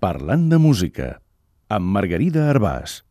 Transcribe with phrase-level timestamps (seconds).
[0.00, 1.06] Parlant de música,
[1.68, 3.02] amb Margarida Arbàs.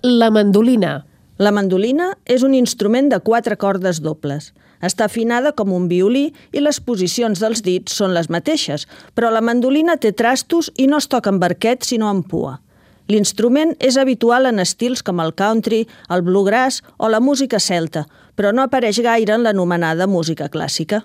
[0.00, 0.94] La mandolina.
[1.36, 4.54] La mandolina és un instrument de quatre cordes dobles.
[4.80, 9.44] Està afinada com un violí i les posicions dels dits són les mateixes, però la
[9.44, 12.62] mandolina té trastos i no es toca amb barquet sinó amb pua.
[13.06, 18.50] L'instrument és habitual en estils com el country, el bluegrass o la música celta, però
[18.52, 21.04] no apareix gaire en l'anomenada música clàssica.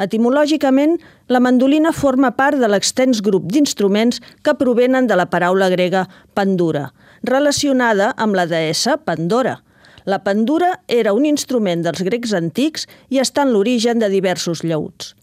[0.00, 0.98] Etimològicament,
[1.28, 6.86] la mandolina forma part de l'extens grup d'instruments que provenen de la paraula grega pandura,
[7.22, 9.58] relacionada amb la deessa Pandora.
[10.04, 15.14] La pandura era un instrument dels grecs antics i està en l'origen de diversos llauts.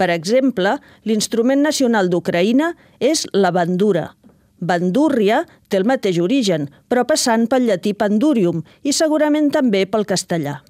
[0.00, 4.14] Per exemple, l'instrument nacional d'Ucraïna és la bandura.
[4.62, 10.60] Bandúrria té el mateix origen, però passant pel llatí pandurium i segurament també pel castellà.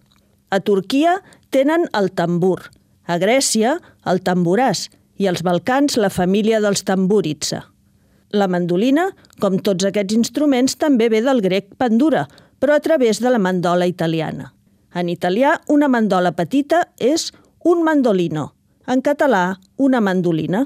[0.49, 1.19] A Turquia
[1.53, 2.59] tenen el tambur,
[3.05, 3.77] a Grècia
[4.09, 4.89] el tamboràs
[5.21, 7.63] i als Balcans la família dels tamburitsa.
[8.33, 9.11] La mandolina,
[9.45, 12.25] com tots aquests instruments, també ve del grec pandura,
[12.59, 14.55] però a través de la mandola italiana.
[14.95, 17.31] En italià, una mandola petita és
[17.65, 18.53] un mandolino.
[18.89, 20.65] En català, una mandolina.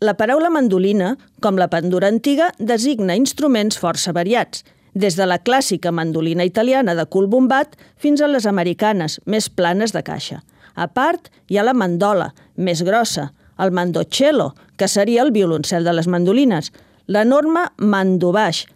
[0.00, 4.60] La paraula mandolina, com la pandura antiga, designa instruments força variats,
[4.94, 9.90] des de la clàssica mandolina italiana de cul bombat fins a les americanes, més planes
[9.90, 10.38] de caixa.
[10.78, 15.96] A part, hi ha la mandola, més grossa, el mandocello, que seria el violoncel de
[15.98, 16.70] les mandolines,
[17.10, 18.68] l'enorme mandobaix,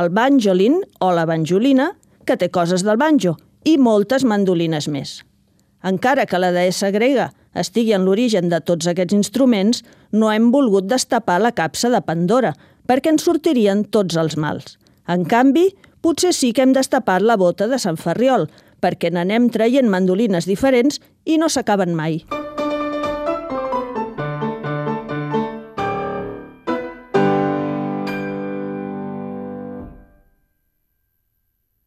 [0.00, 1.90] el banjolin o la banjolina,
[2.24, 3.36] que té coses del banjo,
[3.68, 5.18] i moltes mandolines més.
[5.82, 10.88] Encara que la deessa grega estigui en l'origen de tots aquests instruments, no hem volgut
[10.88, 12.54] destapar la capsa de Pandora,
[12.88, 14.78] perquè en sortirien tots els mals.
[15.08, 18.48] En canvi, potser sí que hem destapat la bota de Sant Ferriol,
[18.82, 22.22] perquè n'anem traient mandolines diferents i no s'acaben mai.